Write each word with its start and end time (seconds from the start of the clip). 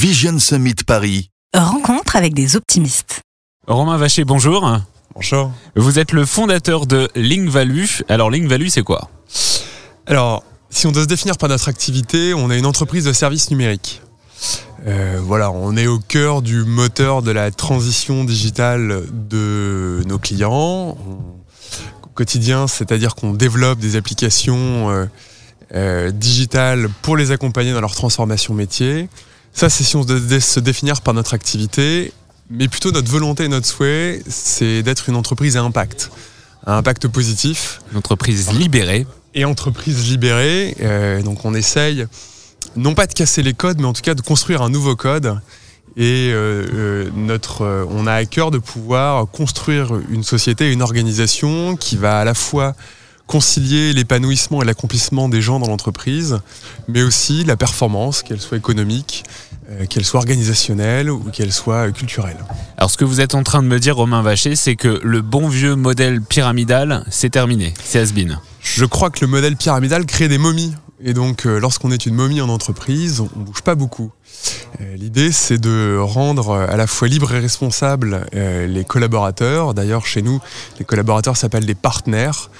Vision 0.00 0.38
Summit 0.38 0.76
Paris. 0.86 1.28
Rencontre 1.54 2.16
avec 2.16 2.32
des 2.32 2.56
optimistes. 2.56 3.20
Romain 3.66 3.98
Vacher, 3.98 4.24
bonjour. 4.24 4.66
Bonjour. 5.14 5.52
Vous 5.76 5.98
êtes 5.98 6.12
le 6.12 6.24
fondateur 6.24 6.86
de 6.86 7.10
Link 7.14 7.50
Value. 7.50 7.84
Alors 8.08 8.30
Link 8.30 8.48
Value, 8.48 8.68
c'est 8.68 8.82
quoi? 8.82 9.10
Alors, 10.06 10.42
si 10.70 10.86
on 10.86 10.92
doit 10.92 11.02
se 11.02 11.06
définir 11.06 11.36
par 11.36 11.50
notre 11.50 11.68
activité, 11.68 12.32
on 12.32 12.50
est 12.50 12.58
une 12.58 12.64
entreprise 12.64 13.04
de 13.04 13.12
services 13.12 13.50
numériques. 13.50 14.00
Euh, 14.86 15.20
voilà, 15.22 15.50
on 15.50 15.76
est 15.76 15.86
au 15.86 15.98
cœur 15.98 16.40
du 16.40 16.64
moteur 16.64 17.20
de 17.20 17.30
la 17.30 17.50
transition 17.50 18.24
digitale 18.24 19.02
de 19.12 20.02
nos 20.06 20.18
clients. 20.18 20.96
Au 22.02 22.08
quotidien, 22.14 22.68
c'est-à-dire 22.68 23.14
qu'on 23.14 23.34
développe 23.34 23.80
des 23.80 23.96
applications 23.96 24.88
euh, 24.88 25.04
euh, 25.74 26.10
digitales 26.10 26.88
pour 27.02 27.18
les 27.18 27.32
accompagner 27.32 27.74
dans 27.74 27.82
leur 27.82 27.94
transformation 27.94 28.54
métier. 28.54 29.10
Ça, 29.52 29.68
c'est 29.68 29.84
si 29.84 29.96
on 29.96 30.04
doit 30.04 30.40
se 30.40 30.60
définir 30.60 31.00
par 31.00 31.14
notre 31.14 31.34
activité. 31.34 32.12
Mais 32.50 32.68
plutôt 32.68 32.90
notre 32.90 33.10
volonté 33.10 33.44
et 33.44 33.48
notre 33.48 33.66
souhait, 33.66 34.22
c'est 34.28 34.82
d'être 34.82 35.08
une 35.08 35.16
entreprise 35.16 35.56
à 35.56 35.62
impact. 35.62 36.10
À 36.66 36.76
impact 36.76 37.08
positif. 37.08 37.80
Une 37.92 37.98
entreprise 37.98 38.50
libérée. 38.52 39.06
Et 39.34 39.44
entreprise 39.44 40.08
libérée. 40.08 40.76
Euh, 40.80 41.22
donc 41.22 41.44
on 41.44 41.54
essaye 41.54 42.06
non 42.76 42.94
pas 42.94 43.06
de 43.06 43.14
casser 43.14 43.42
les 43.42 43.54
codes, 43.54 43.80
mais 43.80 43.86
en 43.86 43.92
tout 43.92 44.02
cas 44.02 44.14
de 44.14 44.20
construire 44.20 44.62
un 44.62 44.70
nouveau 44.70 44.96
code. 44.96 45.40
Et 45.96 46.30
euh, 46.32 46.66
euh, 46.72 47.10
notre, 47.14 47.62
euh, 47.62 47.84
on 47.90 48.06
a 48.06 48.14
à 48.14 48.24
cœur 48.24 48.50
de 48.50 48.58
pouvoir 48.58 49.26
construire 49.26 49.92
une 50.08 50.22
société, 50.22 50.72
une 50.72 50.82
organisation 50.82 51.76
qui 51.76 51.96
va 51.96 52.20
à 52.20 52.24
la 52.24 52.34
fois 52.34 52.74
concilier 53.30 53.92
l'épanouissement 53.92 54.60
et 54.60 54.64
l'accomplissement 54.64 55.28
des 55.28 55.40
gens 55.40 55.60
dans 55.60 55.68
l'entreprise, 55.68 56.40
mais 56.88 57.04
aussi 57.04 57.44
la 57.44 57.56
performance, 57.56 58.24
qu'elle 58.24 58.40
soit 58.40 58.58
économique, 58.58 59.22
euh, 59.70 59.86
qu'elle 59.86 60.04
soit 60.04 60.18
organisationnelle 60.18 61.08
ou 61.08 61.20
qu'elle 61.30 61.52
soit 61.52 61.92
culturelle. 61.92 62.38
Alors 62.76 62.90
ce 62.90 62.96
que 62.96 63.04
vous 63.04 63.20
êtes 63.20 63.36
en 63.36 63.44
train 63.44 63.62
de 63.62 63.68
me 63.68 63.78
dire, 63.78 63.94
Romain 63.94 64.22
Vacher, 64.22 64.56
c'est 64.56 64.74
que 64.74 65.00
le 65.04 65.22
bon 65.22 65.46
vieux 65.48 65.76
modèle 65.76 66.20
pyramidal, 66.20 67.04
c'est 67.08 67.30
terminé, 67.30 67.72
c'est 67.84 68.00
has-been. 68.00 68.40
Je 68.60 68.84
crois 68.84 69.10
que 69.10 69.20
le 69.20 69.28
modèle 69.28 69.56
pyramidal 69.56 70.06
crée 70.06 70.26
des 70.26 70.38
momies. 70.38 70.74
Et 71.02 71.14
donc, 71.14 71.46
euh, 71.46 71.60
lorsqu'on 71.60 71.92
est 71.92 72.06
une 72.06 72.14
momie 72.14 72.40
en 72.40 72.48
entreprise, 72.48 73.20
on 73.20 73.38
bouge 73.38 73.62
pas 73.62 73.76
beaucoup. 73.76 74.10
Euh, 74.80 74.96
L'idée, 74.96 75.30
c'est 75.30 75.58
de 75.58 75.96
rendre 75.98 76.52
à 76.52 76.76
la 76.76 76.88
fois 76.88 77.06
libre 77.06 77.32
et 77.32 77.38
responsable 77.38 78.26
euh, 78.34 78.66
les 78.66 78.84
collaborateurs. 78.84 79.72
D'ailleurs, 79.72 80.04
chez 80.04 80.20
nous, 80.20 80.40
les 80.80 80.84
collaborateurs 80.84 81.36
s'appellent 81.36 81.64
des 81.64 81.76
partenaires. 81.76 82.50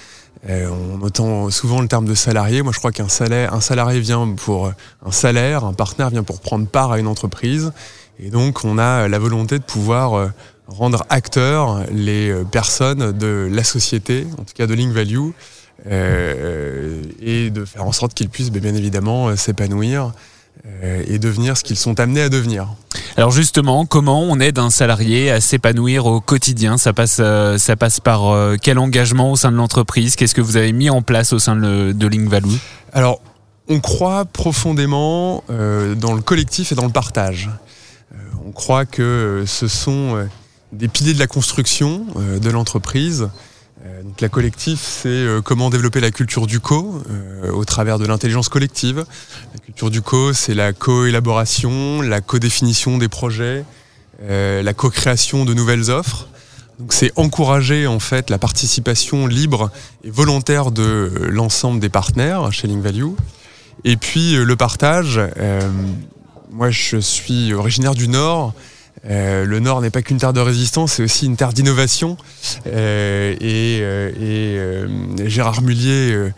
Euh, 0.48 0.68
on 0.68 1.04
entend 1.04 1.50
souvent 1.50 1.82
le 1.82 1.88
terme 1.88 2.06
de 2.06 2.14
salarié. 2.14 2.62
Moi, 2.62 2.72
je 2.72 2.78
crois 2.78 2.92
qu'un 2.92 3.08
salaire, 3.08 3.52
un 3.52 3.60
salarié 3.60 4.00
vient 4.00 4.34
pour 4.34 4.72
un 5.04 5.12
salaire, 5.12 5.64
un 5.64 5.74
partenaire 5.74 6.10
vient 6.10 6.22
pour 6.22 6.40
prendre 6.40 6.66
part 6.66 6.92
à 6.92 6.98
une 6.98 7.06
entreprise. 7.06 7.72
Et 8.18 8.30
donc, 8.30 8.64
on 8.64 8.78
a 8.78 9.08
la 9.08 9.18
volonté 9.18 9.58
de 9.58 9.64
pouvoir 9.64 10.14
euh, 10.14 10.28
rendre 10.66 11.04
acteurs 11.08 11.84
les 11.90 12.30
euh, 12.30 12.44
personnes 12.44 13.12
de 13.12 13.48
la 13.50 13.64
société, 13.64 14.26
en 14.38 14.44
tout 14.44 14.54
cas 14.54 14.66
de 14.66 14.74
Link 14.74 14.92
Value, 14.92 15.30
euh, 15.86 17.02
et 17.20 17.50
de 17.50 17.64
faire 17.64 17.84
en 17.84 17.92
sorte 17.92 18.14
qu'ils 18.14 18.28
puissent 18.28 18.52
bien 18.52 18.74
évidemment 18.74 19.28
euh, 19.28 19.36
s'épanouir 19.36 20.06
euh, 20.06 20.10
et 20.82 21.18
devenir 21.18 21.56
ce 21.56 21.64
qu'ils 21.64 21.78
sont 21.78 22.00
amenés 22.00 22.22
à 22.22 22.28
devenir. 22.28 22.68
Alors 23.16 23.30
justement, 23.30 23.86
comment 23.86 24.22
on 24.22 24.40
aide 24.40 24.58
un 24.58 24.70
salarié 24.70 25.30
à 25.30 25.40
s'épanouir 25.40 26.06
au 26.06 26.20
quotidien? 26.20 26.78
Ça 26.78 26.92
passe, 26.92 27.18
euh, 27.20 27.58
ça 27.58 27.76
passe 27.76 28.00
par 28.00 28.28
euh, 28.28 28.56
quel 28.60 28.78
engagement 28.78 29.32
au 29.32 29.36
sein 29.36 29.50
de 29.50 29.56
l'entreprise? 29.56 30.16
Qu'est-ce 30.16 30.34
que 30.34 30.40
vous 30.40 30.56
avez 30.56 30.72
mis 30.72 30.90
en 30.90 31.02
place 31.02 31.32
au 31.32 31.38
sein 31.38 31.56
de, 31.56 31.92
de 31.92 32.06
Link 32.06 32.28
Value? 32.28 32.56
Alors, 32.92 33.20
on 33.68 33.80
croit 33.80 34.24
profondément 34.24 35.44
euh, 35.50 35.94
dans 35.94 36.12
le 36.12 36.22
collectif 36.22 36.72
et 36.72 36.74
dans 36.74 36.86
le 36.86 36.92
partage. 36.92 37.50
Euh, 38.12 38.16
on 38.46 38.52
croit 38.52 38.84
que 38.84 39.02
euh, 39.02 39.46
ce 39.46 39.68
sont 39.68 40.16
euh, 40.16 40.24
des 40.72 40.88
piliers 40.88 41.14
de 41.14 41.18
la 41.18 41.26
construction 41.26 42.06
euh, 42.16 42.38
de 42.38 42.50
l'entreprise. 42.50 43.28
Euh, 43.84 44.02
donc 44.02 44.20
la 44.20 44.28
collectif, 44.28 44.80
c'est 44.80 45.08
euh, 45.08 45.40
comment 45.40 45.70
développer 45.70 46.00
la 46.00 46.10
culture 46.10 46.46
du 46.46 46.60
co 46.60 47.02
euh, 47.10 47.50
au 47.50 47.64
travers 47.64 47.98
de 47.98 48.06
l'intelligence 48.06 48.48
collective. 48.48 49.06
La 49.54 49.60
culture 49.60 49.90
du 49.90 50.02
co, 50.02 50.32
c'est 50.32 50.54
la 50.54 50.72
co-élaboration, 50.72 52.02
la 52.02 52.20
co-définition 52.20 52.98
des 52.98 53.08
projets, 53.08 53.64
euh, 54.22 54.62
la 54.62 54.74
co-création 54.74 55.44
de 55.44 55.54
nouvelles 55.54 55.90
offres. 55.90 56.28
Donc 56.78 56.92
c'est 56.92 57.12
encourager 57.16 57.86
en 57.86 58.00
fait 58.00 58.30
la 58.30 58.38
participation 58.38 59.26
libre 59.26 59.70
et 60.04 60.10
volontaire 60.10 60.70
de 60.70 60.82
euh, 60.82 61.28
l'ensemble 61.30 61.80
des 61.80 61.88
partenaires 61.88 62.52
chez 62.52 62.68
Link 62.68 62.82
Value. 62.82 63.12
Et 63.84 63.96
puis 63.96 64.34
le 64.34 64.56
partage, 64.56 65.18
euh, 65.38 65.70
moi 66.50 66.70
je 66.70 66.98
suis 66.98 67.54
originaire 67.54 67.94
du 67.94 68.08
Nord. 68.08 68.52
Euh, 69.08 69.44
le 69.46 69.60
Nord 69.60 69.80
n'est 69.80 69.90
pas 69.90 70.02
qu'une 70.02 70.18
terre 70.18 70.32
de 70.32 70.40
résistance, 70.40 70.94
c'est 70.94 71.02
aussi 71.02 71.26
une 71.26 71.36
terre 71.36 71.52
d'innovation. 71.52 72.16
Euh, 72.66 73.34
et 73.40 73.78
euh, 73.80 75.26
Gérard 75.26 75.62
Mullier, 75.62 76.30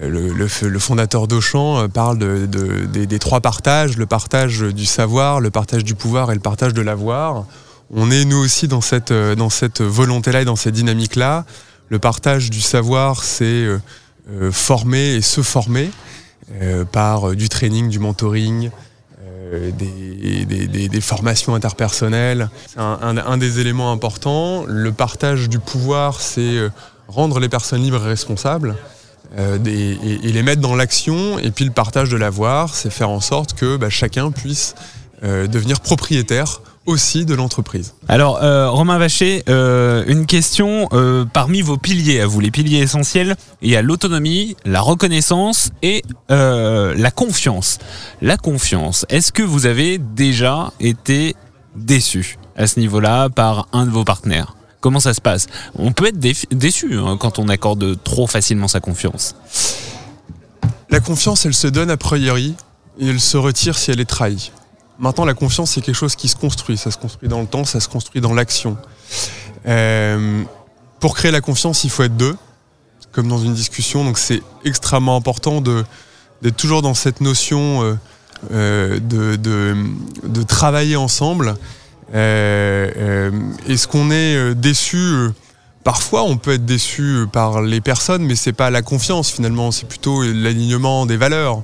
le, 0.00 0.48
fondateur 0.78 1.26
d'Auchan, 1.26 1.88
parle 1.88 2.18
de, 2.18 2.46
de- 2.46 3.04
des, 3.04 3.18
trois 3.18 3.40
partages, 3.40 3.96
le 3.96 4.06
partage 4.06 4.60
du 4.60 4.86
savoir, 4.86 5.40
le 5.40 5.50
partage 5.50 5.84
du 5.84 5.94
pouvoir 5.94 6.30
et 6.30 6.34
le 6.34 6.40
partage 6.40 6.72
de 6.74 6.82
l'avoir. 6.82 7.46
On 7.92 8.10
est 8.10 8.24
nous 8.24 8.38
aussi 8.38 8.68
dans 8.68 8.80
cette, 8.80 9.12
dans 9.12 9.50
cette 9.50 9.82
volonté-là 9.82 10.42
et 10.42 10.44
dans 10.44 10.56
cette 10.56 10.74
dynamique-là. 10.74 11.44
Le 11.90 11.98
partage 11.98 12.50
du 12.50 12.60
savoir, 12.60 13.22
c'est 13.24 13.66
former 14.50 15.16
et 15.16 15.20
se 15.22 15.42
former 15.42 15.90
par 16.92 17.36
du 17.36 17.48
training, 17.48 17.88
du 17.88 17.98
mentoring, 17.98 18.70
des, 19.78 20.88
des- 20.88 21.00
formations 21.00 21.54
interpersonnelles. 21.54 22.48
C'est 22.66 22.78
un, 22.80 23.36
des 23.38 23.60
éléments 23.60 23.92
importants. 23.92 24.64
Le 24.66 24.92
partage 24.92 25.48
du 25.48 25.58
pouvoir, 25.58 26.20
c'est 26.20 26.40
euh, 26.56 26.68
rendre 27.08 27.38
les 27.40 27.48
personnes 27.48 27.82
libres 27.82 28.02
et 28.04 28.08
responsables. 28.08 28.76
euh, 29.38 29.58
et, 29.66 30.32
les 30.32 30.42
mettre 30.42 30.60
dans 30.60 30.76
l'action. 30.76 31.38
Et 31.38 31.50
puis 31.50 31.64
le 31.64 31.70
partage 31.72 32.08
de 32.08 32.16
l'avoir, 32.16 32.74
c'est 32.74 32.90
faire 32.90 33.10
en 33.10 33.20
sorte 33.20 33.54
que 33.54 33.76
bah, 33.76 33.90
chacun 33.90 34.30
puisse 34.30 34.74
euh, 35.24 35.46
devenir 35.46 35.80
propriétaire 35.80 36.60
aussi 36.86 37.24
de 37.24 37.34
l'entreprise. 37.34 37.94
Alors 38.08 38.42
euh, 38.42 38.70
Romain 38.70 38.98
Vacher, 38.98 39.42
euh, 39.48 40.04
une 40.06 40.26
question 40.26 40.88
euh, 40.92 41.24
parmi 41.24 41.62
vos 41.62 41.76
piliers 41.76 42.20
à 42.20 42.26
vous, 42.26 42.40
les 42.40 42.50
piliers 42.50 42.80
essentiels, 42.80 43.36
il 43.62 43.70
y 43.70 43.76
a 43.76 43.82
l'autonomie, 43.82 44.56
la 44.64 44.80
reconnaissance 44.80 45.70
et 45.82 46.02
la 46.28 47.10
confiance. 47.10 47.78
La 48.20 48.36
confiance, 48.36 49.06
est-ce 49.08 49.32
que 49.32 49.42
vous 49.42 49.66
avez 49.66 49.98
déjà 49.98 50.72
été 50.80 51.36
déçu 51.76 52.38
à 52.56 52.66
ce 52.66 52.80
niveau-là 52.80 53.28
par 53.30 53.68
un 53.72 53.86
de 53.86 53.90
vos 53.90 54.04
partenaires? 54.04 54.56
Comment 54.80 55.00
ça 55.00 55.14
se 55.14 55.20
passe? 55.20 55.46
On 55.76 55.92
peut 55.92 56.08
être 56.08 56.18
déçu 56.18 56.98
hein, 56.98 57.16
quand 57.18 57.38
on 57.38 57.48
accorde 57.48 58.02
trop 58.02 58.26
facilement 58.26 58.68
sa 58.68 58.80
confiance. 58.80 59.34
La 60.90 61.00
confiance, 61.00 61.46
elle 61.46 61.54
se 61.54 61.66
donne 61.66 61.90
a 61.90 61.96
priori 61.96 62.54
et 62.98 63.08
elle 63.08 63.20
se 63.20 63.36
retire 63.36 63.78
si 63.78 63.90
elle 63.90 64.00
est 64.00 64.04
trahie. 64.04 64.52
Maintenant, 64.98 65.24
la 65.24 65.34
confiance, 65.34 65.72
c'est 65.72 65.80
quelque 65.80 65.96
chose 65.96 66.14
qui 66.14 66.28
se 66.28 66.36
construit. 66.36 66.76
Ça 66.76 66.90
se 66.90 66.98
construit 66.98 67.28
dans 67.28 67.40
le 67.40 67.46
temps, 67.46 67.64
ça 67.64 67.80
se 67.80 67.88
construit 67.88 68.20
dans 68.20 68.34
l'action. 68.34 68.76
Euh, 69.66 70.42
pour 71.00 71.16
créer 71.16 71.32
la 71.32 71.40
confiance, 71.40 71.84
il 71.84 71.90
faut 71.90 72.04
être 72.04 72.16
deux, 72.16 72.36
comme 73.12 73.28
dans 73.28 73.38
une 73.38 73.54
discussion. 73.54 74.04
Donc, 74.04 74.18
c'est 74.18 74.42
extrêmement 74.64 75.16
important 75.16 75.60
d'être 75.60 76.56
toujours 76.56 76.82
dans 76.82 76.94
cette 76.94 77.20
notion 77.20 77.82
euh, 77.82 77.96
euh, 78.52 79.00
de, 79.00 80.42
travailler 80.44 80.96
ensemble. 80.96 81.56
Est-ce 82.12 83.88
qu'on 83.88 84.10
est 84.12 84.54
déçu? 84.54 85.30
Parfois, 85.82 86.22
on 86.22 86.38
peut 86.38 86.52
être 86.52 86.64
déçu 86.64 87.26
par 87.32 87.60
les 87.60 87.80
personnes, 87.80 88.24
mais 88.24 88.36
c'est 88.36 88.54
pas 88.54 88.70
la 88.70 88.80
confiance 88.80 89.30
finalement, 89.30 89.70
c'est 89.70 89.86
plutôt 89.86 90.22
l'alignement 90.22 91.04
des 91.04 91.18
valeurs. 91.18 91.62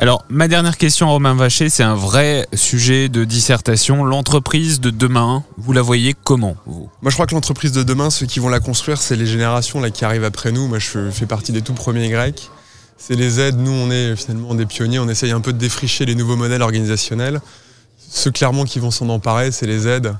Alors, 0.00 0.24
ma 0.30 0.48
dernière 0.48 0.78
question, 0.78 1.10
Romain 1.10 1.34
Vacher, 1.34 1.68
c'est 1.68 1.82
un 1.82 1.94
vrai 1.94 2.48
sujet 2.54 3.10
de 3.10 3.24
dissertation. 3.24 4.02
L'entreprise 4.02 4.80
de 4.80 4.88
demain, 4.88 5.44
vous 5.58 5.74
la 5.74 5.82
voyez 5.82 6.14
comment, 6.14 6.56
vous? 6.64 6.88
Moi, 7.02 7.10
je 7.10 7.16
crois 7.16 7.26
que 7.26 7.34
l'entreprise 7.34 7.72
de 7.72 7.82
demain, 7.82 8.08
ceux 8.08 8.24
qui 8.24 8.38
vont 8.40 8.48
la 8.48 8.60
construire, 8.60 8.98
c'est 8.98 9.14
les 9.14 9.26
générations 9.26 9.82
qui 9.90 10.06
arrivent 10.06 10.24
après 10.24 10.52
nous. 10.52 10.68
Moi, 10.68 10.78
je 10.78 11.10
fais 11.10 11.26
partie 11.26 11.52
des 11.52 11.60
tout 11.60 11.74
premiers 11.74 12.08
Grecs. 12.08 12.48
C'est 12.96 13.14
les 13.14 13.40
aides. 13.40 13.58
Nous, 13.58 13.70
on 13.70 13.90
est 13.90 14.16
finalement 14.16 14.54
des 14.54 14.64
pionniers. 14.64 15.00
On 15.00 15.08
essaye 15.10 15.32
un 15.32 15.42
peu 15.42 15.52
de 15.52 15.58
défricher 15.58 16.06
les 16.06 16.14
nouveaux 16.14 16.36
modèles 16.36 16.62
organisationnels. 16.62 17.42
Ceux 17.98 18.30
clairement 18.30 18.64
qui 18.64 18.78
vont 18.78 18.90
s'en 18.90 19.10
emparer, 19.10 19.52
c'est 19.52 19.66
les 19.66 19.86
aides 19.86 20.14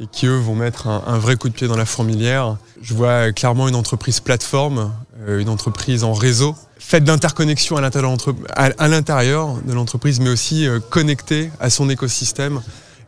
et 0.00 0.08
qui 0.10 0.26
eux 0.26 0.38
vont 0.38 0.56
mettre 0.56 0.88
un, 0.88 1.18
vrai 1.18 1.36
coup 1.36 1.48
de 1.48 1.54
pied 1.54 1.68
dans 1.68 1.76
la 1.76 1.86
fourmilière. 1.86 2.56
Je 2.82 2.94
vois 2.94 3.30
clairement 3.30 3.68
une 3.68 3.76
entreprise 3.76 4.18
plateforme, 4.18 4.92
euh, 5.28 5.38
une 5.38 5.50
entreprise 5.50 6.02
en 6.02 6.14
réseau, 6.14 6.56
faite 6.90 7.04
d'interconnexion 7.04 7.76
à 7.76 7.80
l'intérieur 7.80 8.10
de 8.10 8.12
l'entre- 8.16 8.34
à- 8.56 8.70
à 8.84 8.88
l'intérieur 8.88 9.54
de 9.64 9.72
l'entreprise, 9.72 10.18
mais 10.18 10.28
aussi 10.30 10.66
euh, 10.66 10.80
connectée 10.80 11.50
à 11.60 11.70
son 11.70 11.88
écosystème 11.88 12.60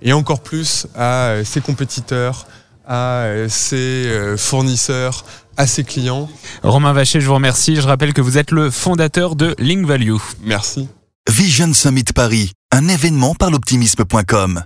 et 0.02 0.12
encore 0.12 0.40
plus 0.40 0.86
à 0.94 1.26
euh, 1.30 1.44
ses 1.44 1.60
compétiteurs, 1.60 2.46
à 2.86 3.22
euh, 3.24 3.48
ses 3.48 4.08
fournisseurs, 4.36 5.24
à 5.56 5.66
ses 5.66 5.82
clients. 5.82 6.28
Romain 6.62 6.92
Vacher, 6.92 7.20
je 7.20 7.26
vous 7.26 7.34
remercie. 7.34 7.74
Je 7.76 7.86
rappelle 7.88 8.12
que 8.14 8.20
vous 8.20 8.38
êtes 8.38 8.52
le 8.52 8.70
fondateur 8.70 9.34
de 9.34 9.54
Link 9.58 9.84
Value. 9.84 10.14
Merci. 10.44 10.88
Vision 11.28 11.72
Summit 11.74 12.04
Paris, 12.14 12.52
un 12.70 12.86
événement 12.88 13.34
par 13.34 13.50
l'optimisme.com. 13.50 14.62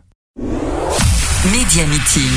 Média 1.52 1.86
Meeting. 1.86 2.30